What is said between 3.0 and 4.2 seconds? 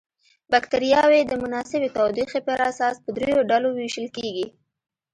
په دریو ډلو ویشل